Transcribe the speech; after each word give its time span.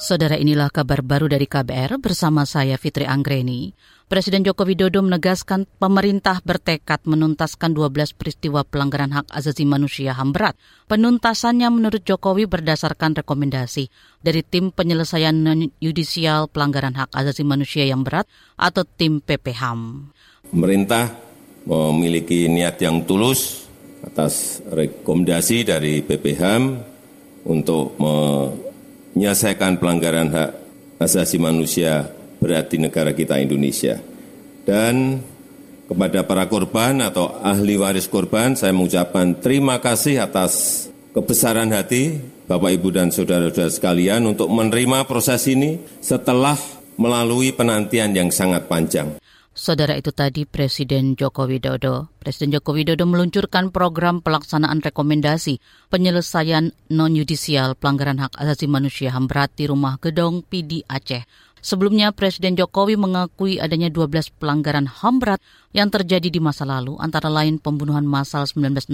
Saudara 0.00 0.40
inilah 0.40 0.72
kabar 0.72 1.04
baru 1.04 1.28
dari 1.28 1.44
KBR 1.44 2.00
bersama 2.00 2.48
saya 2.48 2.80
Fitri 2.80 3.04
Anggreni. 3.04 3.76
Presiden 4.08 4.40
Joko 4.48 4.64
Widodo 4.64 5.04
menegaskan 5.04 5.68
pemerintah 5.76 6.40
bertekad 6.40 7.04
menuntaskan 7.04 7.76
12 7.76 8.16
peristiwa 8.16 8.64
pelanggaran 8.64 9.12
hak 9.12 9.28
asasi 9.28 9.68
manusia 9.68 10.16
HAM 10.16 10.32
berat. 10.32 10.56
Penuntasannya 10.88 11.68
menurut 11.68 12.00
Jokowi 12.00 12.48
berdasarkan 12.48 13.20
rekomendasi 13.20 13.92
dari 14.24 14.40
tim 14.40 14.72
penyelesaian 14.72 15.36
non-yudisial 15.36 16.48
pelanggaran 16.48 16.96
hak 16.96 17.12
asasi 17.12 17.44
manusia 17.44 17.84
yang 17.84 18.00
berat 18.00 18.24
atau 18.56 18.88
tim 18.88 19.20
PPHAM. 19.20 20.08
Pemerintah 20.48 21.12
memiliki 21.68 22.48
niat 22.48 22.80
yang 22.80 23.04
tulus 23.04 23.68
atas 24.00 24.64
rekomendasi 24.64 25.68
dari 25.68 26.00
PPHAM 26.00 26.88
untuk 27.44 28.00
menyelesaikan 29.14 29.78
pelanggaran 29.80 30.30
hak 30.32 30.50
asasi 31.00 31.40
manusia 31.40 32.08
berat 32.40 32.72
di 32.72 32.78
negara 32.80 33.12
kita 33.12 33.38
Indonesia. 33.38 34.00
Dan 34.64 35.20
kepada 35.90 36.22
para 36.22 36.46
korban 36.46 37.02
atau 37.02 37.38
ahli 37.42 37.74
waris 37.76 38.06
korban, 38.06 38.54
saya 38.54 38.70
mengucapkan 38.70 39.38
terima 39.38 39.82
kasih 39.82 40.22
atas 40.22 40.86
kebesaran 41.10 41.74
hati 41.74 42.22
Bapak, 42.50 42.82
Ibu, 42.82 42.90
dan 42.90 43.14
saudara-saudara 43.14 43.70
sekalian 43.70 44.26
untuk 44.26 44.50
menerima 44.50 45.06
proses 45.06 45.46
ini 45.46 45.78
setelah 46.02 46.58
melalui 46.98 47.54
penantian 47.54 48.10
yang 48.10 48.26
sangat 48.34 48.66
panjang. 48.66 49.19
Saudara 49.60 49.92
itu 49.92 50.08
tadi 50.08 50.48
Presiden 50.48 51.20
Joko 51.20 51.44
Widodo. 51.44 52.08
Presiden 52.16 52.48
Joko 52.56 52.72
Widodo 52.72 53.04
meluncurkan 53.04 53.68
program 53.68 54.24
pelaksanaan 54.24 54.80
rekomendasi 54.80 55.60
penyelesaian 55.92 56.72
non-yudisial 56.88 57.76
pelanggaran 57.76 58.24
hak 58.24 58.40
asasi 58.40 58.64
manusia 58.64 59.12
HAM 59.12 59.28
berat 59.28 59.52
di 59.52 59.68
rumah 59.68 60.00
gedong 60.00 60.48
PD 60.48 60.88
Aceh. 60.88 61.28
Sebelumnya 61.60 62.08
Presiden 62.16 62.56
Jokowi 62.56 62.96
mengakui 62.96 63.60
adanya 63.60 63.92
12 63.92 64.32
pelanggaran 64.40 64.88
HAM 64.88 65.20
berat 65.20 65.44
yang 65.70 65.86
terjadi 65.86 66.34
di 66.34 66.42
masa 66.42 66.66
lalu, 66.66 66.98
antara 66.98 67.30
lain 67.30 67.62
pembunuhan 67.62 68.02
massal 68.02 68.42
1965, 68.42 68.90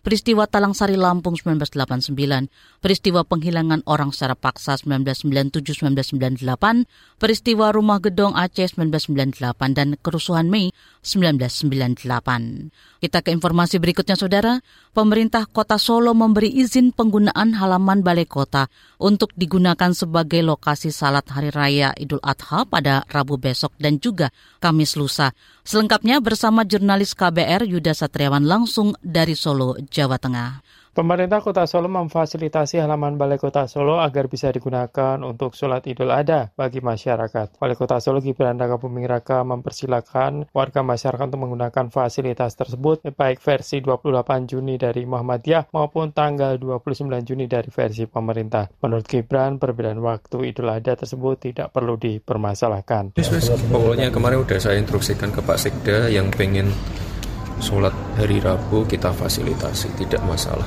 peristiwa 0.00 0.48
Talang 0.48 0.72
Sari 0.72 0.96
Lampung 0.96 1.36
1989, 1.36 2.48
peristiwa 2.80 3.20
penghilangan 3.28 3.84
orang 3.84 4.08
secara 4.08 4.32
paksa 4.32 4.80
1997-1998, 4.80 7.20
peristiwa 7.20 7.68
Rumah 7.68 8.00
Gedong 8.00 8.32
Aceh 8.32 8.80
1998, 8.80 9.76
dan 9.76 10.00
kerusuhan 10.00 10.48
Mei 10.48 10.72
1998. 11.04 12.72
Kita 13.00 13.20
ke 13.20 13.32
informasi 13.32 13.76
berikutnya, 13.76 14.16
Saudara. 14.16 14.64
Pemerintah 14.90 15.46
Kota 15.46 15.78
Solo 15.78 16.16
memberi 16.16 16.50
izin 16.50 16.90
penggunaan 16.96 17.54
halaman 17.56 18.02
Balai 18.02 18.26
Kota 18.26 18.66
untuk 18.98 19.30
digunakan 19.38 19.94
sebagai 19.94 20.42
lokasi 20.42 20.90
salat 20.90 21.30
Hari 21.30 21.54
Raya 21.54 21.94
Idul 21.94 22.18
Adha 22.20 22.66
pada 22.66 23.06
Rabu 23.06 23.38
besok 23.38 23.70
dan 23.78 24.02
juga 24.02 24.34
Kamis 24.60 24.98
lusa. 24.98 25.32
Selengkapnya 25.90 26.22
bersama 26.22 26.62
jurnalis 26.62 27.18
KBR 27.18 27.66
Yuda 27.66 27.90
Satriawan 27.90 28.46
langsung 28.46 28.94
dari 29.02 29.34
Solo, 29.34 29.74
Jawa 29.90 30.22
Tengah. 30.22 30.62
Pemerintah 30.90 31.38
Kota 31.38 31.70
Solo 31.70 31.86
memfasilitasi 31.86 32.82
halaman 32.82 33.14
Balai 33.14 33.38
Kota 33.38 33.70
Solo 33.70 34.02
agar 34.02 34.26
bisa 34.26 34.50
digunakan 34.50 35.22
untuk 35.22 35.54
sholat 35.54 35.86
Idul 35.86 36.10
Adha 36.10 36.50
bagi 36.58 36.82
masyarakat. 36.82 37.62
Wali 37.62 37.78
Kota 37.78 38.02
Solo 38.02 38.18
Gibran 38.18 38.58
Raka 38.58 38.74
Buming 38.74 39.06
Raka 39.06 39.46
mempersilahkan 39.46 40.50
warga 40.50 40.82
masyarakat 40.82 41.30
untuk 41.30 41.46
menggunakan 41.46 41.94
fasilitas 41.94 42.58
tersebut 42.58 43.06
baik 43.14 43.38
versi 43.38 43.78
28 43.78 44.50
Juni 44.50 44.82
dari 44.82 45.06
Muhammadiyah 45.06 45.70
maupun 45.70 46.10
tanggal 46.10 46.58
29 46.58 47.06
Juni 47.22 47.46
dari 47.46 47.70
versi 47.70 48.10
pemerintah. 48.10 48.66
Menurut 48.82 49.06
Gibran, 49.06 49.62
perbedaan 49.62 50.02
waktu 50.02 50.50
Idul 50.50 50.74
Adha 50.74 50.98
tersebut 50.98 51.38
tidak 51.38 51.70
perlu 51.70 52.02
dipermasalahkan. 52.02 53.14
Pokoknya 53.70 54.10
kemarin 54.10 54.42
udah 54.42 54.58
saya 54.58 54.82
instruksikan 54.82 55.30
ke 55.30 55.38
Pak 55.38 55.54
Sekda 55.54 56.10
yang 56.10 56.34
pengen 56.34 56.74
sholat 57.60 57.92
hari 58.16 58.40
Rabu 58.40 58.88
kita 58.88 59.12
fasilitasi 59.12 59.92
tidak 60.00 60.24
masalah. 60.24 60.66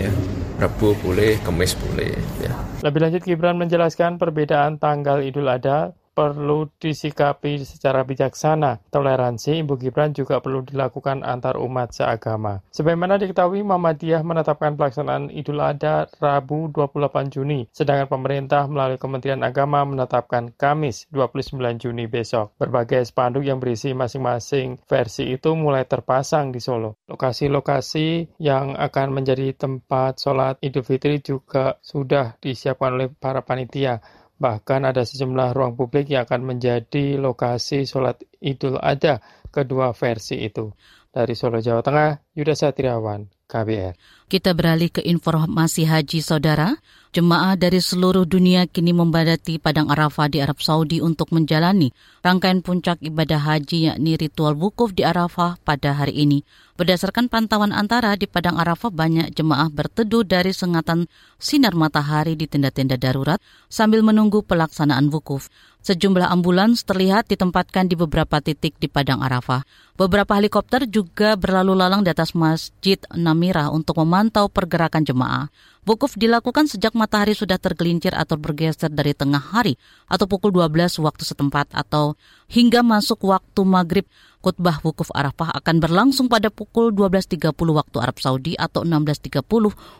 Ya 0.00 0.10
Rabu 0.58 0.96
boleh 0.98 1.38
Kamis 1.44 1.76
boleh 1.78 2.16
ya. 2.42 2.52
Lebih 2.82 3.00
lanjut 3.00 3.22
Gibran 3.22 3.56
menjelaskan 3.60 4.18
perbedaan 4.18 4.80
tanggal 4.80 5.22
Idul 5.22 5.46
Adha 5.46 5.94
perlu 6.14 6.70
disikapi 6.78 7.66
secara 7.66 8.06
bijaksana. 8.06 8.78
Toleransi 8.94 9.66
Ibu 9.66 9.74
Gibran 9.76 10.14
juga 10.14 10.38
perlu 10.38 10.62
dilakukan 10.62 11.26
antar 11.26 11.58
umat 11.58 11.90
seagama. 11.90 12.62
Sebagaimana 12.70 13.18
diketahui, 13.18 13.66
Muhammadiyah 13.66 14.22
menetapkan 14.22 14.78
pelaksanaan 14.78 15.28
Idul 15.34 15.58
Adha 15.58 16.06
Rabu 16.22 16.70
28 16.70 17.34
Juni, 17.34 17.66
sedangkan 17.74 18.06
pemerintah 18.06 18.70
melalui 18.70 18.96
Kementerian 18.96 19.42
Agama 19.42 19.82
menetapkan 19.82 20.54
Kamis 20.54 21.10
29 21.10 21.58
Juni 21.82 22.06
besok. 22.06 22.54
Berbagai 22.56 23.02
spanduk 23.10 23.42
yang 23.42 23.58
berisi 23.58 23.90
masing-masing 23.92 24.78
versi 24.86 25.34
itu 25.34 25.52
mulai 25.58 25.84
terpasang 25.84 26.54
di 26.54 26.62
Solo. 26.62 27.02
Lokasi-lokasi 27.10 28.38
yang 28.38 28.78
akan 28.78 29.08
menjadi 29.10 29.50
tempat 29.58 30.22
sholat 30.22 30.62
Idul 30.62 30.86
Fitri 30.86 31.18
juga 31.18 31.82
sudah 31.82 32.38
disiapkan 32.38 32.94
oleh 32.94 33.10
para 33.10 33.42
panitia 33.42 33.98
Bahkan 34.44 34.84
ada 34.84 35.08
sejumlah 35.08 35.56
ruang 35.56 35.72
publik 35.72 36.12
yang 36.12 36.28
akan 36.28 36.44
menjadi 36.44 37.16
lokasi 37.16 37.88
sholat 37.88 38.20
idul 38.44 38.76
adha 38.76 39.24
kedua 39.48 39.96
versi 39.96 40.44
itu. 40.44 40.68
Dari 41.08 41.32
Solo, 41.32 41.64
Jawa 41.64 41.80
Tengah, 41.80 42.36
Yuda 42.36 42.52
Satriawan, 42.52 43.24
KBR. 43.48 43.94
Kita 44.24 44.56
beralih 44.56 44.88
ke 44.88 45.04
informasi 45.04 45.84
haji 45.84 46.24
saudara. 46.24 46.80
Jemaah 47.14 47.54
dari 47.54 47.78
seluruh 47.78 48.26
dunia 48.26 48.66
kini 48.66 48.90
membadati 48.90 49.62
Padang 49.62 49.86
Arafah 49.86 50.26
di 50.26 50.42
Arab 50.42 50.58
Saudi 50.58 50.98
untuk 50.98 51.30
menjalani 51.30 51.94
rangkaian 52.26 52.58
puncak 52.58 52.98
ibadah 53.06 53.38
haji 53.38 53.86
yakni 53.86 54.18
ritual 54.18 54.58
wukuf 54.58 54.90
di 54.98 55.06
Arafah 55.06 55.62
pada 55.62 55.94
hari 55.94 56.26
ini. 56.26 56.42
Berdasarkan 56.74 57.30
pantauan 57.30 57.70
antara 57.70 58.18
di 58.18 58.26
Padang 58.26 58.58
Arafah 58.58 58.90
banyak 58.90 59.30
jemaah 59.30 59.70
berteduh 59.70 60.26
dari 60.26 60.50
sengatan 60.50 61.06
sinar 61.38 61.78
matahari 61.78 62.34
di 62.34 62.50
tenda-tenda 62.50 62.98
darurat 62.98 63.38
sambil 63.70 64.02
menunggu 64.02 64.42
pelaksanaan 64.42 65.06
wukuf. 65.06 65.46
Sejumlah 65.86 66.34
ambulans 66.34 66.82
terlihat 66.82 67.30
ditempatkan 67.30 67.86
di 67.86 67.94
beberapa 67.94 68.42
titik 68.42 68.74
di 68.82 68.90
Padang 68.90 69.22
Arafah. 69.22 69.62
Beberapa 69.94 70.34
helikopter 70.34 70.90
juga 70.90 71.38
berlalu 71.38 71.78
lalang 71.78 72.02
di 72.02 72.10
atas 72.10 72.34
Masjid 72.34 72.98
Namirah 73.14 73.70
untuk 73.70 74.02
memantau 74.14 74.46
pergerakan 74.46 75.02
jemaah. 75.02 75.50
Wukuf 75.84 76.16
dilakukan 76.16 76.64
sejak 76.64 76.96
matahari 76.96 77.36
sudah 77.36 77.60
tergelincir 77.60 78.14
atau 78.16 78.40
bergeser 78.40 78.88
dari 78.88 79.12
tengah 79.12 79.42
hari 79.42 79.76
atau 80.08 80.24
pukul 80.24 80.48
12 80.48 81.02
waktu 81.02 81.28
setempat 81.28 81.76
atau 81.76 82.16
hingga 82.48 82.80
masuk 82.80 83.26
waktu 83.26 83.60
maghrib. 83.66 84.06
Khutbah 84.40 84.80
wukuf 84.80 85.08
Arafah 85.12 85.52
akan 85.56 85.80
berlangsung 85.80 86.28
pada 86.28 86.48
pukul 86.48 86.92
12.30 86.92 87.52
waktu 87.52 87.96
Arab 87.96 88.16
Saudi 88.16 88.52
atau 88.56 88.84
16.30 88.84 89.44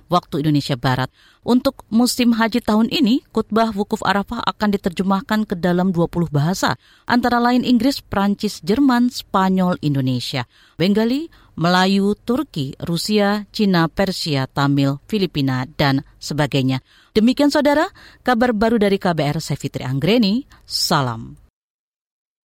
waktu 0.09 0.35
Indonesia 0.45 0.77
Barat. 0.77 1.09
Untuk 1.45 1.85
musim 1.93 2.33
haji 2.37 2.65
tahun 2.65 2.89
ini, 2.89 3.25
khutbah 3.33 3.73
wukuf 3.77 4.01
Arafah 4.05 4.41
akan 4.45 4.69
diterjemahkan 4.77 5.49
ke 5.49 5.57
dalam 5.57 5.93
20 5.93 6.29
bahasa, 6.33 6.77
antara 7.05 7.41
lain 7.41 7.65
Inggris, 7.65 8.01
Prancis, 8.05 8.61
Jerman, 8.65 9.13
Spanyol, 9.13 9.81
Indonesia, 9.85 10.49
Bengali, 10.77 11.33
Melayu, 11.55 12.19
Turki, 12.19 12.75
Rusia, 12.83 13.47
Cina, 13.55 13.87
Persia, 13.87 14.51
Tamil, 14.51 14.99
Filipina, 15.07 15.67
dan 15.79 16.03
sebagainya. 16.19 16.83
Demikian 17.15 17.55
saudara, 17.55 17.87
kabar 18.27 18.51
baru 18.51 18.79
dari 18.79 18.99
KBR 18.99 19.39
saya 19.39 19.59
Fitri 19.59 19.87
Anggreni, 19.87 20.43
salam. 20.67 21.44